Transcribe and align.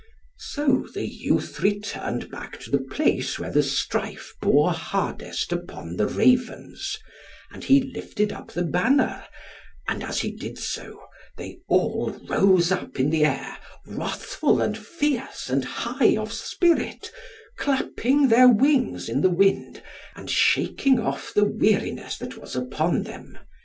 So 0.39 0.87
the 0.95 1.05
youth 1.07 1.59
returned 1.59 2.31
back 2.31 2.59
to 2.61 2.71
the 2.71 2.79
place 2.79 3.37
where 3.37 3.51
the 3.51 3.61
strife 3.61 4.33
bore 4.41 4.71
hardest 4.71 5.51
upon 5.51 5.95
the 5.97 6.07
Ravens, 6.07 6.97
and 7.51 7.63
he 7.63 7.83
lifted 7.83 8.31
up 8.33 8.47
the 8.51 8.63
banner; 8.63 9.23
and 9.87 10.03
as 10.03 10.21
he 10.21 10.31
did 10.31 10.57
so 10.57 11.03
they 11.37 11.59
all 11.69 12.17
rose 12.27 12.71
up 12.71 12.99
in 12.99 13.11
the 13.11 13.25
air, 13.25 13.59
wrathful 13.85 14.59
and 14.59 14.75
fierce 14.75 15.51
and 15.51 15.63
high 15.65 16.17
of 16.17 16.33
spirit, 16.33 17.11
clapping 17.59 18.29
their 18.29 18.47
wings 18.49 19.07
in 19.07 19.21
the 19.21 19.29
wind, 19.29 19.83
and 20.15 20.31
shaking 20.31 20.99
off 20.99 21.31
the 21.31 21.45
weariness 21.45 22.17
that 22.17 22.37
was 22.37 22.55
upon 22.55 23.03
them. 23.03 23.37